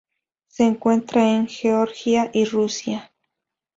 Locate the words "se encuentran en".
0.47-1.47